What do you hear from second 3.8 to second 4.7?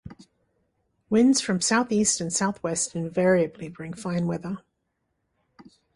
fine weather.